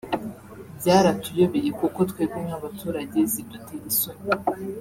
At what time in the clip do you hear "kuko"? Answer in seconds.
1.79-1.99